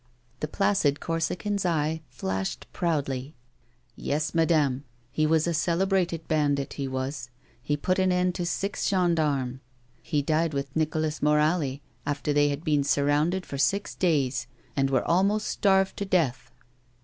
[0.39, 3.19] The placid Corsican's eye flashed proudly.
[3.19, 3.97] A WOMAN'S LIFE.
[3.97, 7.29] 73" Yes, madame, he was a celebrated bandit, he was;
[7.61, 9.59] he put an end to six gendarmes.
[10.01, 15.07] He died with Nicolas Morali after they had been surrounded for six days, and were
[15.07, 16.51] almost starved to death."